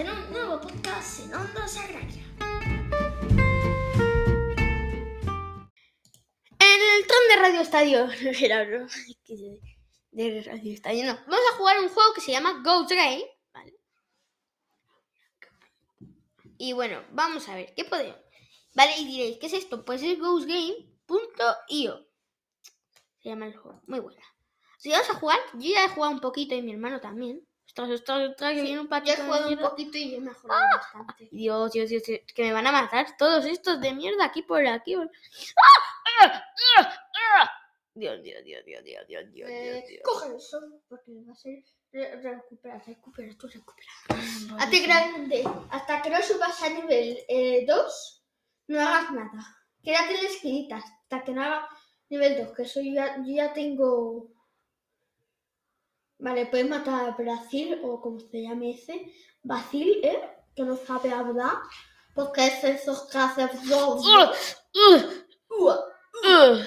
en 0.00 0.08
un 0.08 0.32
nuevo 0.32 0.58
podcast 0.58 1.20
en 1.20 1.34
Onda 1.34 1.68
Sagraria. 1.68 2.24
En 6.58 6.80
el 6.80 7.06
tron 7.06 7.28
de 7.28 7.36
Radio 7.36 7.60
Estadio, 7.60 8.06
de 10.12 10.42
Radio 10.42 10.72
Estadio, 10.72 11.04
no. 11.04 11.18
Vamos 11.26 11.44
a 11.52 11.56
jugar 11.58 11.80
un 11.80 11.90
juego 11.90 12.14
que 12.14 12.22
se 12.22 12.32
llama 12.32 12.62
Game, 12.64 13.24
¿vale? 13.52 13.74
Y 16.56 16.72
bueno, 16.72 17.04
vamos 17.12 17.46
a 17.50 17.56
ver, 17.56 17.74
¿qué 17.74 17.84
podemos? 17.84 18.16
Vale, 18.72 18.96
y 18.96 19.04
diréis, 19.04 19.36
¿qué 19.38 19.48
es 19.48 19.52
esto? 19.52 19.84
Pues 19.84 20.02
es 20.02 20.18
ghostgame.io. 20.18 22.06
Se 23.18 23.28
llama 23.28 23.48
el 23.48 23.54
juego, 23.54 23.82
muy 23.86 24.00
buena. 24.00 24.22
Si 24.78 24.90
vamos 24.90 25.10
a 25.10 25.14
jugar, 25.16 25.38
yo 25.52 25.74
ya 25.74 25.84
he 25.84 25.90
jugado 25.90 26.14
un 26.14 26.20
poquito 26.20 26.54
y 26.54 26.62
mi 26.62 26.72
hermano 26.72 27.02
también. 27.02 27.46
Ostras, 27.70 27.88
ostras, 27.90 28.30
ostras, 28.30 28.52
que 28.54 28.62
viene 28.62 28.80
un 28.80 28.86
Yo 28.86 28.90
patito 28.90 29.12
he 29.12 29.16
de 29.16 29.22
jugado 29.22 29.48
un 29.48 29.58
poquito 29.58 29.96
y 29.96 30.14
he 30.16 30.20
mejorado 30.20 30.60
bastante. 30.76 31.28
Dios, 31.30 31.70
Dios, 31.72 31.88
Dios, 31.88 32.02
Dios, 32.02 32.20
que 32.34 32.42
me 32.42 32.52
van 32.52 32.66
a 32.66 32.72
matar 32.72 33.16
todos 33.16 33.44
estos 33.44 33.80
de 33.80 33.92
mierda 33.94 34.24
aquí 34.24 34.42
por 34.42 34.66
aquí. 34.66 34.96
por- 34.96 35.06
¡Ah! 35.06 36.22
¡Ah! 36.22 36.44
¡Ah! 36.78 36.92
¡Ah! 37.36 37.50
Dios, 37.94 38.20
Dios, 38.24 38.42
Dios, 38.44 38.64
Dios, 38.64 38.82
Dios, 38.84 39.06
Dios, 39.06 39.24
Dios, 39.32 39.50
Eh, 39.50 39.84
Dios, 39.88 40.00
coge 40.04 40.34
eso, 40.36 40.60
porque 40.88 41.12
va 41.28 41.32
a 41.32 41.36
ser 41.36 41.62
re- 41.92 42.16
recupera, 42.20 42.82
recupera, 42.84 43.32
tú 43.38 43.46
recupera. 43.46 43.88
Ay, 44.08 44.56
Hazte 44.58 44.78
grande, 44.80 45.44
hasta 45.70 46.02
que 46.02 46.10
no 46.10 46.20
subas 46.22 46.60
a 46.64 46.70
nivel 46.70 47.18
2, 47.68 48.24
no 48.66 48.80
hagas 48.80 49.12
nada. 49.12 49.56
Quédate 49.84 50.14
en 50.16 50.22
la 50.24 50.28
esquinita, 50.28 50.76
hasta 50.76 51.22
que 51.22 51.32
no 51.32 51.42
haga 51.44 51.68
nivel 52.08 52.36
2, 52.46 52.56
que 52.56 52.62
eso 52.64 52.80
yo 52.80 52.92
ya, 52.94 53.16
yo 53.18 53.32
ya 53.32 53.52
tengo... 53.52 54.28
Vale, 56.20 56.46
puedes 56.46 56.68
matar 56.68 57.06
a 57.06 57.16
Brasil, 57.16 57.80
o 57.82 58.00
como 58.00 58.20
se 58.20 58.42
llame 58.42 58.72
ese, 58.72 59.12
Bacil, 59.42 60.00
¿eh? 60.04 60.20
Que 60.54 60.62
no 60.62 60.76
sabe 60.76 61.10
hablar, 61.12 61.56
porque 62.14 62.46
es 62.46 62.62
esos 62.64 63.08
que 63.10 63.18
hacen... 63.18 63.48
¡Ah! 63.72 64.32
¡Ah! 64.76 65.10
¡Ah! 66.24 66.64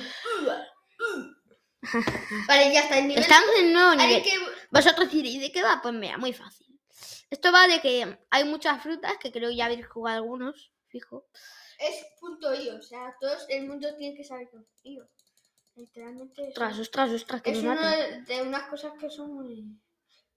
Vale, 2.48 2.74
ya 2.74 2.80
está, 2.82 2.98
el 2.98 3.08
nivel... 3.08 3.24
Estamos 3.24 3.50
en 3.60 3.66
un 3.68 3.74
nuevo 3.74 3.96
nivel. 3.96 4.24
que... 4.24 4.32
Vosotros 4.72 5.12
diréis, 5.12 5.40
¿de 5.40 5.52
qué 5.52 5.62
va? 5.62 5.80
Pues 5.84 5.94
mira, 5.94 6.18
muy 6.18 6.34
fácil. 6.34 6.68
Esto 7.30 7.52
va 7.52 7.68
de 7.68 7.80
que 7.80 8.18
hay 8.32 8.44
muchas 8.46 8.82
frutas, 8.82 9.18
que 9.20 9.32
creo 9.32 9.52
ya 9.52 9.66
habéis 9.66 9.88
jugado 9.88 10.18
algunos, 10.18 10.72
fijo. 10.88 11.28
Es 11.78 12.06
punto 12.20 12.54
.io, 12.56 12.78
o 12.78 12.82
sea, 12.82 13.16
todo 13.20 13.36
el 13.50 13.68
mundo 13.68 13.88
tiene 13.98 14.16
que 14.16 14.24
saber 14.24 14.50
punto 14.50 14.70
.io. 14.84 15.08
Literalmente 15.76 16.44
es, 16.44 16.50
Ostras, 16.50 16.80
ostras, 16.80 17.12
ostras, 17.12 17.42
que 17.42 17.52
es 17.52 17.60
una 17.60 17.96
de, 17.96 18.42
unas 18.42 18.64
cosas 18.64 18.94
que 19.00 19.10
son 19.10 19.34
muy... 19.34 19.80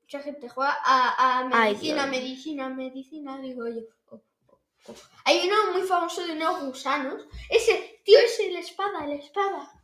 Mucha 0.03 0.21
gente 0.21 0.49
juega 0.49 0.77
a, 0.85 1.45
medicina, 1.45 2.07
medicina, 2.07 2.69
medicina, 2.69 3.39
digo 3.39 3.67
yo. 3.67 3.83
Oh, 4.11 4.23
oh, 4.47 4.61
oh. 4.87 4.95
Hay 5.25 5.49
uno 5.49 5.73
muy 5.73 5.83
famoso 5.83 6.25
de 6.25 6.33
unos 6.33 6.65
gusanos. 6.65 7.27
Ese, 7.51 8.01
tío, 8.05 8.19
ese, 8.21 8.51
la 8.53 8.61
espada, 8.61 9.05
la 9.05 9.17
espada. 9.17 9.76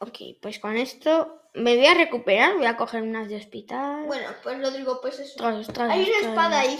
Ok, 0.00 0.18
pues 0.40 0.58
con 0.60 0.76
esto 0.76 1.42
me 1.54 1.76
voy 1.76 1.86
a 1.86 1.94
recuperar, 1.94 2.56
voy 2.56 2.66
a 2.66 2.76
coger 2.76 3.02
unas 3.02 3.28
de 3.28 3.36
hospital. 3.36 4.04
Bueno, 4.06 4.28
pues 4.42 4.60
Rodrigo, 4.60 5.00
pues 5.00 5.18
eso. 5.18 5.44
Hay 5.44 6.08
una 6.08 6.28
espada 6.28 6.60
ahí. 6.60 6.76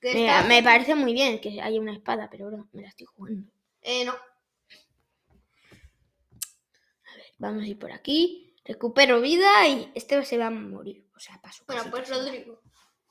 que 0.00 0.14
Mira, 0.14 0.36
está- 0.38 0.48
me 0.48 0.62
parece 0.62 0.94
muy 0.94 1.12
bien 1.12 1.40
que 1.40 1.60
haya 1.60 1.80
una 1.80 1.92
espada, 1.92 2.28
pero 2.30 2.46
bro, 2.46 2.68
me 2.72 2.82
la 2.82 2.88
estoy 2.88 3.06
jugando. 3.06 3.52
Eh, 3.82 4.04
no. 4.04 4.14
Vamos 7.38 7.64
a 7.64 7.66
ir 7.66 7.78
por 7.78 7.92
aquí, 7.92 8.54
recupero 8.64 9.20
vida 9.20 9.66
y 9.68 9.90
este 9.94 10.24
se 10.24 10.38
va 10.38 10.46
a 10.46 10.50
morir. 10.50 11.08
O 11.16 11.20
sea, 11.20 11.40
paso. 11.42 11.64
Bueno, 11.66 11.84
pues 11.90 12.08
Rodrigo. 12.08 12.62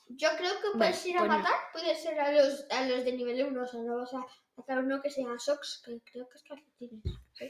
Yo 0.08 0.30
creo 0.38 0.54
que 0.62 0.78
puedes 0.78 1.06
ir 1.06 1.18
a 1.18 1.20
pues 1.20 1.30
matar, 1.30 1.54
puedes 1.72 2.02
ser 2.02 2.20
a 2.20 2.32
los, 2.32 2.66
a 2.70 2.86
los 2.86 3.06
de 3.06 3.14
nivel 3.14 3.46
1, 3.48 3.62
o 3.64 3.68
sea, 3.68 3.80
no 3.82 3.98
vas 3.98 4.14
a 4.14 4.26
matar 4.58 4.80
a 4.80 4.82
uno 4.82 5.02
que 5.02 5.10
se 5.10 5.22
llama 5.22 5.40
Sox, 5.40 5.82
que 5.86 6.00
creo 6.12 6.28
que 6.28 6.38
es 6.38 6.44
calcetines. 6.44 7.04
¿sí? 7.34 7.50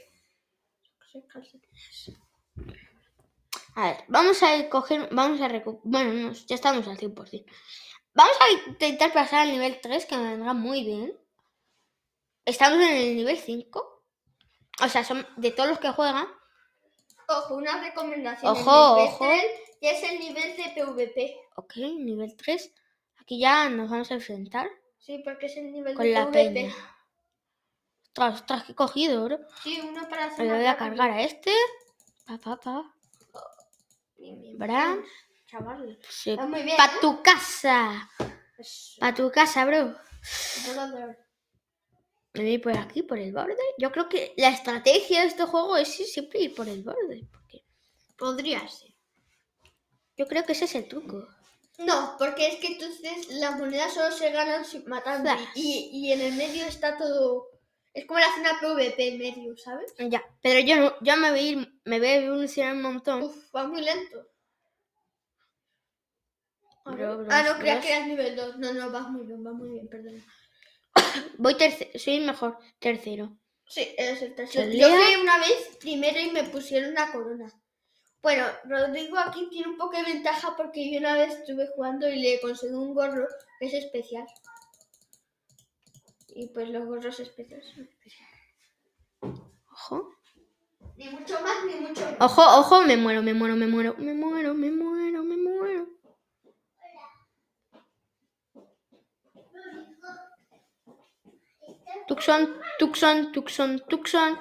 es 0.82 0.98
calcetines. 0.98 1.01
A 3.74 3.86
ver, 3.86 4.04
vamos 4.08 4.42
a 4.42 4.68
coger, 4.68 5.08
vamos 5.12 5.40
a 5.40 5.48
recuperar. 5.48 5.82
Bueno, 5.84 6.12
no, 6.12 6.32
ya 6.32 6.54
estamos 6.54 6.86
al 6.88 6.98
100%. 6.98 7.44
Vamos 8.14 8.36
a 8.40 8.68
intentar 8.68 9.12
pasar 9.12 9.40
al 9.40 9.52
nivel 9.52 9.80
3, 9.80 10.04
que 10.06 10.16
me 10.16 10.30
vendrá 10.30 10.52
muy 10.52 10.84
bien. 10.84 11.18
Estamos 12.44 12.78
en 12.80 12.96
el 12.96 13.16
nivel 13.16 13.38
5. 13.38 14.04
O 14.82 14.88
sea, 14.88 15.04
son 15.04 15.26
de 15.36 15.50
todos 15.50 15.70
los 15.70 15.78
que 15.78 15.90
juegan. 15.90 16.26
Ojo, 17.28 17.54
una 17.56 17.80
recomendación. 17.82 18.52
Ojo, 18.52 18.96
el 18.98 19.04
nivel 19.04 19.14
ojo. 19.14 19.24
3 19.24 19.42
ya 19.80 19.90
es 19.92 20.02
el 20.10 20.18
nivel 20.18 20.56
de 20.56 20.64
PvP. 20.74 21.40
Ok, 21.56 21.76
nivel 21.76 22.36
3. 22.36 22.74
Aquí 23.20 23.38
ya 23.38 23.68
nos 23.68 23.90
vamos 23.90 24.10
a 24.10 24.14
enfrentar 24.14 24.68
Sí, 24.98 25.20
porque 25.24 25.46
es 25.46 25.56
el 25.56 25.72
nivel 25.72 25.94
con 25.94 26.04
de 26.04 26.12
la 26.12 26.26
PvP. 26.26 26.52
peña. 26.52 26.74
Ostras, 28.12 28.34
ostras, 28.34 28.64
que 28.64 28.72
he 28.72 28.74
cogido, 28.74 29.24
bro. 29.24 29.38
Sí, 29.62 29.80
uno 29.82 30.06
para 30.06 30.26
hacer. 30.26 30.46
Le 30.46 30.52
voy 30.52 30.66
a 30.66 30.76
cargar 30.76 31.10
a 31.10 31.22
este. 31.22 31.50
Pa, 32.26 32.36
pa, 32.36 32.60
pa. 32.60 32.94
Bien, 34.18 34.38
bien. 34.58 35.04
Chaval. 35.46 35.98
Sí. 36.10 36.32
Está 36.32 36.46
muy 36.46 36.62
bien. 36.62 36.76
Pa' 36.76 36.86
¿eh? 36.86 36.98
tu 37.00 37.22
casa. 37.22 38.10
Eso, 38.58 39.00
Pa' 39.00 39.14
tu 39.14 39.30
casa, 39.30 39.64
bro. 39.64 39.96
Me 42.34 42.42
voy 42.42 42.58
por 42.58 42.76
aquí, 42.76 43.02
por 43.02 43.18
el 43.18 43.32
borde. 43.32 43.56
Yo 43.78 43.90
creo 43.90 44.10
que 44.10 44.34
la 44.36 44.50
estrategia 44.50 45.22
de 45.22 45.28
este 45.28 45.46
juego 45.46 45.78
es 45.78 45.88
siempre 45.88 46.40
ir 46.40 46.54
por 46.54 46.68
el 46.68 46.82
borde. 46.82 47.26
Porque 47.30 47.64
Podría 48.18 48.68
ser. 48.68 48.90
yo 50.18 50.26
creo 50.26 50.44
que 50.44 50.52
ese 50.52 50.66
es 50.66 50.74
el 50.74 50.86
truco. 50.86 51.26
No, 51.78 52.16
porque 52.18 52.46
es 52.48 52.56
que 52.56 52.66
entonces 52.66 53.28
las 53.30 53.58
monedas 53.58 53.94
solo 53.94 54.14
se 54.14 54.30
ganan 54.30 54.66
matando. 54.86 55.30
Y, 55.54 55.88
y 55.92 56.12
en 56.12 56.20
el 56.20 56.34
medio 56.34 56.66
está 56.66 56.98
todo. 56.98 57.51
Es 57.94 58.06
como 58.06 58.20
la 58.20 58.34
zona 58.34 58.58
PvP 58.60 59.18
medio, 59.18 59.56
¿sabes? 59.56 59.94
Ya, 59.98 60.22
pero 60.42 60.60
yo, 60.60 60.76
no- 60.76 60.94
yo 61.02 61.16
me 61.16 61.30
voy 61.30 61.38
a 61.38 61.42
ir, 61.42 61.80
me 61.84 61.98
voy 61.98 62.08
a 62.08 62.14
evolucionar 62.16 62.74
un 62.74 62.82
montón. 62.82 63.22
Uf, 63.22 63.54
va 63.54 63.66
muy 63.66 63.82
lento. 63.82 64.26
Bro, 66.84 67.18
bro, 67.18 67.26
ah, 67.30 67.42
no, 67.44 67.58
creía 67.58 67.74
bros. 67.74 67.86
que 67.86 67.92
eras 67.94 68.08
nivel 68.08 68.34
2. 68.36 68.58
No, 68.58 68.72
no, 68.72 68.90
vas 68.90 69.08
muy 69.08 69.26
bien, 69.26 69.46
va 69.46 69.52
muy 69.52 69.68
bien, 69.70 69.88
perdón. 69.88 70.22
Voy 71.38 71.54
tercero, 71.56 71.90
soy 71.98 72.20
mejor 72.20 72.58
tercero. 72.80 73.36
Sí, 73.66 73.94
eres 73.96 74.20
el 74.22 74.34
tercero. 74.34 74.70
Yo 74.72 74.88
fui 74.88 75.14
una 75.22 75.38
vez 75.38 75.76
primero 75.80 76.18
y 76.18 76.30
me 76.30 76.44
pusieron 76.44 76.90
una 76.90 77.12
corona. 77.12 77.52
Bueno, 78.20 78.46
Rodrigo 78.64 79.18
aquí 79.18 79.48
tiene 79.50 79.68
un 79.68 79.76
poco 79.76 79.96
de 79.96 80.04
ventaja 80.04 80.54
porque 80.56 80.90
yo 80.90 80.98
una 80.98 81.14
vez 81.14 81.34
estuve 81.38 81.68
jugando 81.74 82.08
y 82.08 82.16
le 82.20 82.40
conseguí 82.40 82.72
un 82.74 82.94
gorro 82.94 83.26
que 83.58 83.66
es 83.66 83.74
especial. 83.74 84.26
Y 86.34 86.48
pues 86.48 86.68
los 86.70 86.86
gorros 86.86 87.20
especiales 87.20 87.66
son 87.74 87.84
especiales. 87.84 88.40
Ojo. 89.70 90.08
Ni 90.96 91.08
mucho 91.08 91.34
más 91.40 91.64
ni 91.66 91.74
mucho 91.74 92.04
menos. 92.04 92.20
Ojo, 92.20 92.42
ojo, 92.42 92.82
me 92.82 92.96
muero, 92.96 93.22
me 93.22 93.34
muero, 93.34 93.56
me 93.56 93.66
muero, 93.66 93.94
me 93.98 94.14
muero, 94.14 94.54
me 94.54 94.70
muero, 94.70 95.24
me 95.24 95.36
muero. 95.36 95.86
Tucson, 102.08 102.56
Tucson, 102.78 103.32
Tucson, 103.32 103.80
Tucson. 103.88 104.38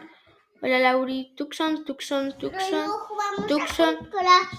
Hola 0.62 0.80
Lauri, 0.80 1.34
Tucson, 1.36 1.84
Tucson, 1.86 2.38
Tucson. 2.38 2.88
Tucson. 3.48 4.10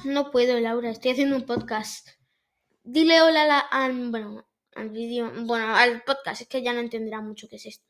No 0.05 0.31
puedo, 0.31 0.59
Laura, 0.61 0.91
estoy 0.91 1.13
haciendo 1.13 1.37
un 1.37 1.47
podcast. 1.47 2.09
Dile 2.85 3.23
hola 3.23 3.43
a 3.43 3.47
la, 3.47 3.59
al- 3.61 4.11
bueno, 4.11 4.45
al 4.75 4.91
vídeo, 4.91 5.31
bueno, 5.45 5.75
al 5.75 6.03
podcast, 6.03 6.43
es 6.43 6.49
que 6.49 6.63
ya 6.63 6.73
no 6.73 6.81
entenderá 6.81 7.21
mucho 7.21 7.49
qué 7.49 7.57
es 7.57 7.67
esto. 7.67 7.87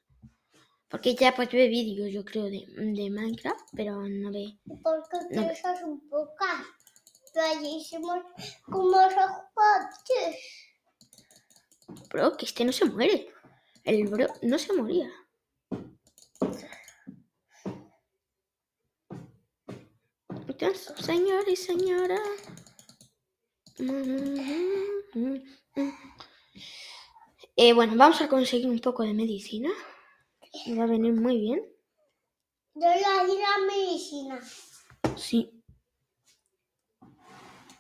Porque 0.89 1.15
ya 1.15 1.35
pues 1.35 1.51
ve 1.51 1.69
vídeos, 1.69 2.13
yo 2.13 2.25
creo, 2.25 2.45
de, 2.45 2.67
de 2.69 3.11
Minecraft, 3.11 3.67
pero 3.75 4.03
no 4.03 4.31
ve. 4.31 4.59
Porque 4.83 5.17
No. 5.31 5.51
es 5.51 5.63
un 5.85 6.07
podcast. 6.09 6.69
Bellísimos 7.35 8.19
como 8.65 8.91
los. 8.91 9.15
Bro, 12.11 12.37
que 12.37 12.45
este 12.45 12.65
no 12.65 12.73
se 12.73 12.85
muere. 12.85 13.27
El 13.85 14.07
bro 14.07 14.27
no 14.43 14.59
se 14.59 14.73
moría. 14.75 15.11
Entonces, 20.49 20.93
señor 21.05 21.49
y 21.49 21.57
señora. 21.57 22.21
Eh, 27.65 27.73
bueno, 27.75 27.93
vamos 27.95 28.21
a 28.21 28.27
conseguir 28.29 28.69
un 28.69 28.81
poco 28.81 29.05
de 29.05 29.15
medicina. 29.15 29.71
Me 30.67 30.75
va 30.75 30.83
a 30.83 30.89
venir 30.89 31.13
muy 31.13 31.39
bien. 31.39 31.61
Yo 32.75 32.89
le 32.89 33.27
di 33.29 33.39
la 33.39 33.57
medicina. 33.73 34.41
Sí. 35.17 35.63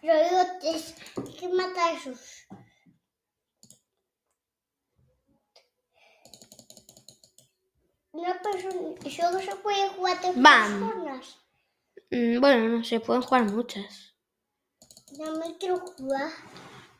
Yo 0.00 0.12
digo, 0.14 0.40
es 0.72 0.94
que 1.36 1.48
mata 1.48 1.84
a 1.84 1.92
esos. 1.94 2.46
Una 8.12 8.40
persona, 8.40 9.10
solo 9.10 9.40
se 9.40 9.56
puede 9.56 9.88
jugar 9.88 10.16
Bam. 10.36 10.80
personas. 10.80 11.38
Mm, 12.08 12.40
Bueno, 12.40 12.68
no 12.68 12.84
se 12.84 13.00
pueden 13.00 13.22
jugar 13.22 13.50
muchas. 13.50 14.14
No 15.18 15.38
me 15.38 15.58
quiero 15.58 15.78
jugar. 15.78 16.30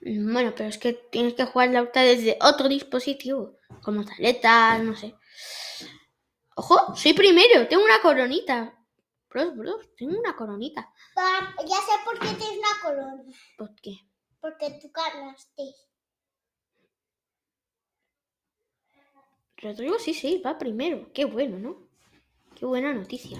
Bueno, 0.04 0.52
pero 0.56 0.68
es 0.68 0.78
que 0.78 0.94
tienes 0.94 1.34
que 1.34 1.44
jugar 1.44 1.70
la 1.70 1.82
otra 1.82 2.02
desde 2.02 2.36
otro 2.40 2.68
dispositivo, 2.68 3.56
como 3.82 4.04
tableta, 4.04 4.76
no 4.78 4.96
sé. 4.96 5.14
Ojo, 6.56 6.96
soy 6.96 7.12
primero, 7.12 7.68
tengo 7.68 7.84
una 7.84 8.02
coronita. 8.02 8.76
Bros, 9.30 9.56
bros, 9.56 9.94
tengo 9.96 10.18
una 10.18 10.34
coronita. 10.34 10.92
Ya 11.16 11.76
sé 11.76 11.92
por 12.04 12.18
qué 12.18 12.34
tienes 12.34 12.58
una 12.58 12.82
corona. 12.82 13.22
¿Por 13.56 13.74
qué? 13.76 14.00
Porque 14.40 14.78
tú 14.82 14.90
ganaste. 14.92 15.72
Rodrigo 19.58 20.00
sí, 20.00 20.14
sí, 20.14 20.42
va 20.44 20.58
primero. 20.58 21.12
Qué 21.14 21.26
bueno, 21.26 21.58
¿no? 21.58 21.88
Qué 22.56 22.66
buena 22.66 22.92
noticia. 22.92 23.38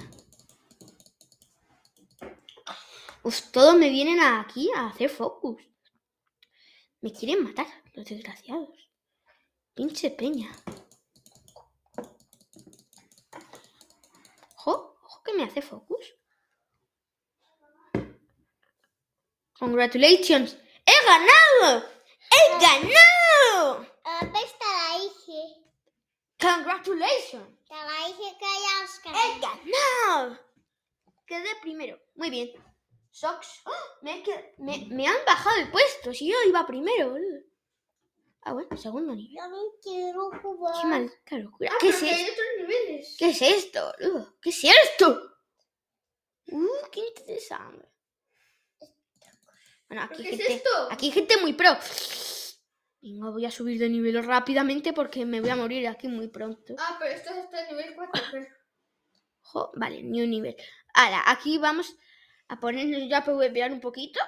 Uf, 3.25 3.51
todos 3.51 3.75
me 3.75 3.91
vienen 3.91 4.21
aquí 4.21 4.71
a 4.77 4.87
hacer 4.87 5.11
focus. 5.11 5.61
Me 7.03 7.13
quieren 7.13 7.43
matar, 7.43 7.67
los 7.95 8.05
desgraciados. 8.07 8.89
Pinche 9.75 10.11
peña. 10.11 10.51
Ojo, 14.57 14.97
ojo 15.03 15.23
que 15.25 15.33
me 15.35 15.43
hace 15.43 15.61
focus. 15.63 16.15
Congratulations. 19.59 20.57
¡He 20.87 21.07
ganado! 21.07 21.89
¡He 22.31 22.61
ganado! 22.61 23.87
¿Dónde 24.05 24.39
está 24.41 24.65
la 24.65 24.99
hija? 24.99 25.43
Congratulations. 26.39 27.67
Te 27.69 27.75
la 27.75 28.07
dije 28.07 28.37
que 28.39 28.47
hayas 28.47 29.01
¡He 29.05 29.41
ganado. 29.41 29.59
ganado! 29.65 30.39
Quedé 31.27 31.51
primero. 31.63 32.01
Muy 32.15 32.31
bien. 32.31 32.53
Socks. 33.13 33.61
¡Oh! 33.67 33.71
Me, 34.03 34.19
he 34.19 34.23
qued- 34.25 34.55
me- 34.59 34.87
me 34.91 35.07
han 35.07 35.17
bajado 35.27 35.57
el 35.61 35.71
puesto. 35.71 36.13
Si 36.15 36.27
yo 36.29 36.35
iba 36.49 36.67
primero, 36.67 37.11
boludo. 37.11 37.41
Ah, 38.45 38.55
bueno, 38.55 38.77
segundo 38.77 39.15
nivel. 39.15 39.35
No 39.51 39.59
quiero 39.81 40.31
jugar. 40.43 40.75
Qué 40.81 40.87
maldita 40.89 41.37
locura. 41.39 41.71
Ah, 41.73 41.77
¿Qué 41.81 41.89
es 41.91 42.03
esto? 42.03 42.33
otros 42.33 42.47
niveles. 42.59 43.17
¿Qué 43.19 43.29
es 43.31 43.43
esto, 43.43 43.93
boludo? 44.01 44.35
¿Qué 44.41 44.49
es 44.51 44.65
esto? 44.65 45.31
Uh, 46.49 46.69
qué 46.91 47.01
interesante. 47.01 47.89
Bueno, 48.81 48.89
¿Pero 49.89 50.01
aquí 50.03 50.23
¿Qué 50.23 50.29
hay 50.31 50.35
es 50.35 50.41
gente, 50.41 50.55
esto? 50.55 50.89
aquí 50.91 51.07
hay 51.07 51.13
gente 51.13 51.37
muy 51.37 51.53
pro. 51.53 51.71
Venga, 53.03 53.31
voy 53.31 53.45
a 53.45 53.51
subir 53.51 53.79
de 53.79 53.89
nivel 53.89 54.25
rápidamente 54.25 54.93
porque 54.93 55.25
me 55.27 55.41
voy 55.41 55.51
a 55.51 55.57
morir 55.57 55.87
aquí 55.87 56.09
muy 56.09 56.29
pronto. 56.29 56.75
Ah, 56.79 56.97
pero 56.99 57.13
esto 57.15 57.31
es 57.31 57.37
hasta 57.45 57.61
el 57.63 57.69
nivel 57.77 57.95
4. 57.95 58.23
Pero... 58.33 58.47
Jo, 59.43 59.73
vale, 59.75 60.03
ni 60.03 60.23
un 60.23 60.31
nivel. 60.31 60.57
Ahora, 60.95 61.23
aquí 61.27 61.59
vamos 61.59 61.95
a 62.53 62.61
ponernos 62.61 63.09
ya 63.09 63.25
para 63.25 63.49
vear 63.49 63.73
un 63.73 63.81
poquito. 63.81 64.21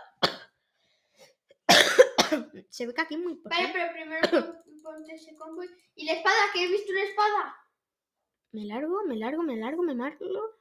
Se 2.71 2.87
ve 2.87 2.95
que 2.95 3.01
aquí 3.01 3.15
es 3.15 3.21
muy 3.21 3.41
Vale, 3.45 3.63
importante. 3.65 3.73
pero 3.73 3.93
primero 3.93 4.31
pon- 4.31 4.83
ponte 4.83 5.15
ese 5.15 5.35
combo. 5.37 5.63
¿Y 5.95 6.07
la 6.07 6.13
espada? 6.15 6.37
¿Que 6.53 6.65
he 6.65 6.69
visto 6.69 6.91
una 6.93 7.03
espada? 7.03 7.57
Me 8.53 8.65
largo, 8.65 9.03
me 9.07 9.17
largo, 9.17 9.43
me 9.43 9.57
largo, 9.57 9.83
me 9.83 9.95
largo. 9.95 10.59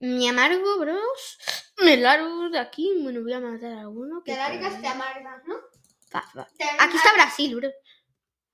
Me 0.00 0.28
amargo, 0.28 0.78
bros. 0.78 1.38
Me 1.78 1.96
largo 1.96 2.50
de 2.50 2.58
aquí. 2.58 3.00
Bueno, 3.02 3.22
voy 3.22 3.32
a 3.32 3.40
matar 3.40 3.72
a 3.72 3.80
alguno. 3.80 4.22
que 4.22 4.32
Te 4.32 4.38
largas, 4.38 4.72
por 4.74 4.80
te 4.82 4.88
amargas, 4.88 5.44
¿no? 5.46 5.54
Va, 6.14 6.24
va. 6.36 6.48
Aquí 6.80 6.96
está. 6.96 7.12
Brasil, 7.14 7.56
bro. 7.56 7.68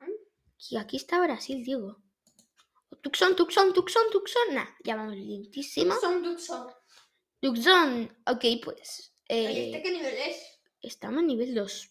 ¿Mm? 0.01 0.11
Aquí, 0.55 0.77
aquí 0.77 0.97
está 0.97 1.21
Brasil, 1.21 1.65
digo. 1.65 1.99
Tucson, 3.03 3.35
Tucson, 3.35 3.73
Tucson, 3.73 4.11
Tucson. 4.13 4.55
Nah, 4.55 4.67
ya 4.85 4.95
vamos 4.97 5.17
lentísimo. 5.17 5.95
Son 5.97 6.23
Duxon. 6.23 6.73
Tucson. 7.43 8.17
Ok, 8.27 8.45
pues. 8.65 9.13
Eh, 9.29 9.67
¿este 9.67 9.83
qué 9.83 9.91
nivel 9.91 10.15
es? 10.15 10.61
estamos 10.81 11.21
en 11.21 11.27
nivel 11.27 11.55
2. 11.55 11.91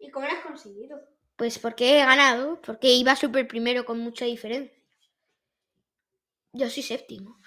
¿Y 0.00 0.10
cómo 0.10 0.26
lo 0.26 0.32
has 0.32 0.44
conseguido? 0.44 1.00
Pues 1.36 1.58
porque 1.58 1.96
he 1.96 2.04
ganado, 2.04 2.60
porque 2.60 2.88
iba 2.92 3.16
súper 3.16 3.48
primero 3.48 3.84
con 3.84 3.98
mucha 4.00 4.24
diferencia. 4.24 4.76
Yo 6.52 6.68
soy 6.70 6.82
séptimo. 6.82 7.40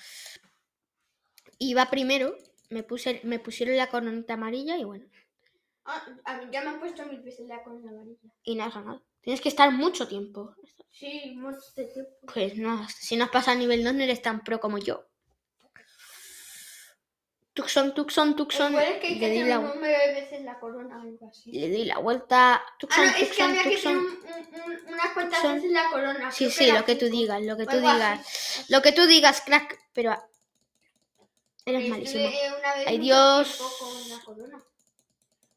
Iba 1.59 1.89
primero, 1.89 2.35
me, 2.69 2.83
puse, 2.83 3.21
me 3.23 3.39
pusieron 3.39 3.77
la 3.77 3.89
coronita 3.89 4.33
amarilla 4.33 4.77
y 4.77 4.83
bueno, 4.83 5.05
Ah, 5.85 6.05
a 6.25 6.37
mí 6.37 6.47
ya 6.51 6.61
me 6.63 6.69
han 6.71 6.79
puesto 6.81 7.05
mil 7.05 7.21
veces 7.21 7.47
la 7.47 7.63
con 7.63 7.81
la 7.85 7.91
amarilla. 7.91 8.29
y 8.43 8.55
no 8.55 8.65
has 8.65 8.73
ganado. 8.75 9.01
Tienes 9.21 9.39
que 9.39 9.47
estar 9.49 9.71
mucho 9.71 10.05
tiempo. 10.07 10.53
Sí, 10.91 11.33
mucho 11.37 11.59
tiempo. 11.73 12.11
Pues 12.33 12.57
no, 12.57 12.85
si 12.89 13.15
no 13.15 13.23
has 13.23 13.29
pasado 13.31 13.57
nivel 13.57 13.83
2 13.85 13.93
no 13.93 14.03
eres 14.03 14.21
tan 14.21 14.43
pro 14.43 14.59
como 14.59 14.77
yo. 14.79 15.07
Tucson, 17.57 17.91
Tucson, 17.95 18.35
Tucson. 18.35 18.75
Es 18.77 18.99
que 18.99 19.07
hay 19.07 19.13
Le 19.15 19.19
que 19.19 19.27
tener 19.39 19.47
la, 19.47 19.59
veces 19.59 20.41
la 20.43 20.59
corona 20.59 20.97
o 20.97 21.01
algo 21.01 21.27
así. 21.29 21.51
le 21.51 21.69
doy 21.71 21.85
la 21.85 21.97
vuelta. 21.97 22.53
Ah, 22.53 22.61
Tucson, 22.77 23.03
no, 23.03 23.09
es 23.11 23.15
que 23.17 23.25
Tucson, 23.25 23.49
había 23.49 23.63
que 23.63 23.69
tener 23.77 23.81
Tucson. 23.83 23.97
un, 23.97 24.05
un- 24.05 24.61
un- 24.61 24.93
unas 24.93 25.09
cuantas 25.13 25.39
Tucson. 25.41 25.55
veces 25.55 25.71
la 25.71 25.89
corona. 25.89 26.31
Sí, 26.31 26.51
sí, 26.51 26.71
lo 26.71 26.85
que 26.85 26.95
tú 26.95 27.05
digas, 27.09 27.41
lo 27.41 27.57
que 27.57 27.65
tú 27.65 27.77
digas. 27.77 28.19
así. 28.19 28.65
Lo 28.71 28.81
que 28.83 28.91
tú 28.91 29.07
digas, 29.07 29.41
crack, 29.43 29.79
pero 29.91 30.11
eres 31.65 31.81
Estuve 31.81 31.89
malísimo. 31.89 32.29
Ay, 32.85 32.97
Dios. 32.99 33.59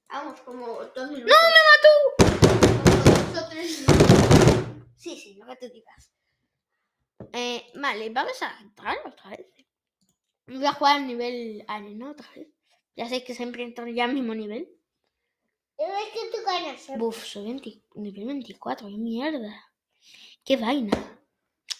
Vamos, 0.08 0.40
como 0.40 0.66
dos 0.66 1.10
minutos. 1.10 1.36
¡No, 1.36 1.48
me 1.48 1.60
mató! 1.70 3.50
Sí, 4.96 5.16
sí, 5.18 5.34
lo 5.34 5.46
que 5.46 5.56
tú 5.56 5.68
digas. 5.72 6.10
Eh, 7.32 7.66
vale, 7.74 8.08
vamos 8.10 8.40
a 8.42 8.58
entrar 8.60 8.96
otra 9.06 9.30
vez. 9.30 9.46
Voy 10.50 10.66
a 10.66 10.72
jugar 10.72 10.96
a 10.96 11.00
nivel 11.00 11.64
arena 11.68 12.10
otra 12.10 12.28
vez. 12.34 12.48
Ya 12.96 13.08
sé 13.08 13.22
que 13.22 13.34
siempre 13.34 13.62
entro 13.62 13.86
ya 13.86 14.04
al 14.04 14.14
mismo 14.14 14.34
nivel. 14.34 14.68
Es 15.78 16.12
que 16.12 16.36
tú 16.36 16.44
ganas. 16.44 16.88
¿eh? 16.88 16.96
Uf, 16.98 17.24
soy 17.24 17.44
20, 17.44 17.82
nivel 17.94 18.26
24, 18.26 18.88
qué 18.88 18.96
mierda. 18.96 19.72
Qué 20.44 20.56
vaina. 20.56 20.92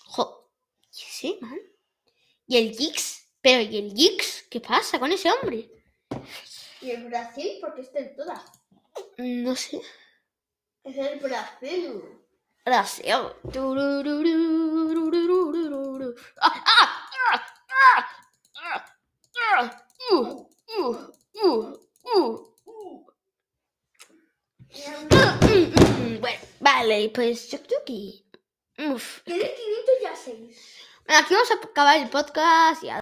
Jo, 0.07 0.49
¿qué 0.93 1.05
sé, 1.05 1.39
man? 1.41 1.59
¿Y 2.47 2.57
el 2.59 2.75
Gix? 2.75 3.29
¿Pero 3.41 3.61
y 3.61 3.77
el 3.77 3.93
Gix? 3.93 4.45
¿Qué 4.49 4.61
pasa 4.61 5.01
con 5.01 5.11
ese 5.11 5.31
hombre? 5.31 5.69
¿Y 6.81 6.91
el 6.91 7.09
Brasil? 7.09 7.59
¿Por 7.61 7.75
qué 7.75 7.81
está 7.81 7.99
en 7.99 8.15
todas? 8.15 8.41
No 9.19 9.57
sé. 9.57 9.81
Es 10.85 10.97
el 10.97 11.19
Brasil. 11.19 12.03
Brasil. 12.65 13.13
Ah! 16.41 16.90
Vale, 26.91 27.11
pues 27.11 27.51
yo 27.51 27.59
creo 27.63 27.85
que... 27.85 28.25
Uf. 28.93 29.23
Tiene 29.25 29.51
506. 30.05 30.57
Bueno, 31.07 31.23
aquí 31.23 31.35
vamos 31.35 31.51
a 31.51 31.55
acabar 31.55 31.99
el 31.99 32.09
podcast 32.09 32.83
y 32.83 32.89
a 32.89 32.99